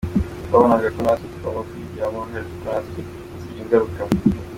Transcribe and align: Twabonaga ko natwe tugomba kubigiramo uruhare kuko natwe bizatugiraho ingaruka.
Twabonaga 0.45 0.87
ko 0.95 0.99
natwe 1.05 1.25
tugomba 1.33 1.61
kubigiramo 1.67 2.17
uruhare 2.19 2.45
kuko 2.51 2.65
natwe 2.73 2.99
bizatugiraho 3.05 3.61
ingaruka. 3.63 4.01